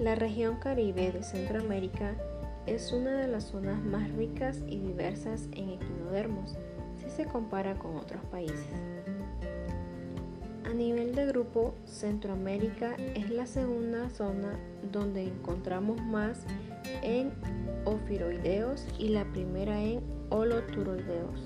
[0.00, 2.14] La región caribe de Centroamérica
[2.64, 6.56] es una de las zonas más ricas y diversas en equinodermos
[6.96, 8.64] si se compara con otros países.
[10.64, 14.58] A nivel de grupo, Centroamérica es la segunda zona
[14.90, 16.46] donde encontramos más
[17.02, 17.34] en
[17.84, 21.42] ofiroideos y la primera en holoturoideos.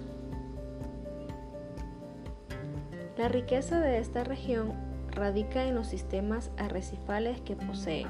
[3.19, 4.75] La riqueza de esta región
[5.11, 8.07] radica en los sistemas arrecifales que posee,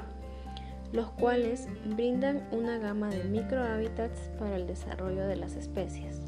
[0.95, 6.21] los cuales brindan una gama de microhábitats para el desarrollo de las especies.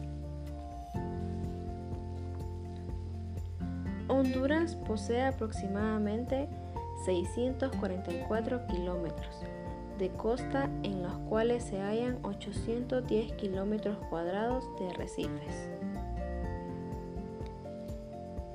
[4.10, 6.50] Honduras posee aproximadamente
[7.06, 9.42] 644 kilómetros
[9.98, 15.70] de costa en los cuales se hallan 810 kilómetros cuadrados de arrecifes.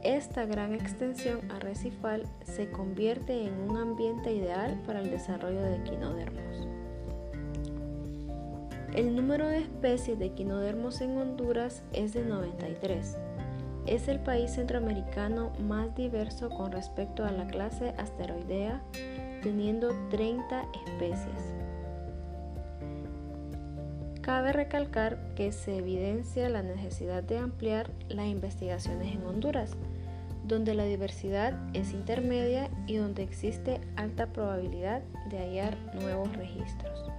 [0.02, 3.76] Esta gran extensión arrecifal se convierte en un
[4.30, 6.68] ideal para el desarrollo de equinodermos.
[8.94, 13.16] El número de especies de equinodermos en Honduras es de 93.
[13.86, 18.82] Es el país centroamericano más diverso con respecto a la clase asteroidea,
[19.42, 21.54] teniendo 30 especies.
[24.20, 29.72] Cabe recalcar que se evidencia la necesidad de ampliar las investigaciones en Honduras,
[30.44, 37.10] donde la diversidad es intermedia y donde existe alta probabilidad de hallar nuevos registros.